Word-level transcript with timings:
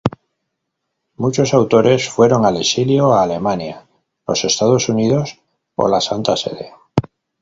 Muchos 1.15 1.53
autores 1.53 2.09
fueron 2.09 2.43
al 2.43 2.57
exilio 2.57 3.13
—a 3.13 3.21
Alemania, 3.21 3.85
los 4.27 4.43
Estados 4.45 4.89
Unidos 4.89 5.39
o 5.75 5.87
la 5.87 6.01
Santa 6.01 6.35
Sede. 6.37 6.73